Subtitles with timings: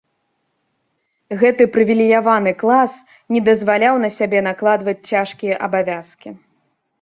[1.41, 2.95] Гэты прывілеяваны клас
[3.35, 6.29] не дазваляў на сябе накладваць цяжкія абавязкі.